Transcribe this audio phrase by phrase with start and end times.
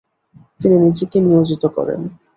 [0.61, 2.01] তিনি নিজেকে নিয়োজিত করেন।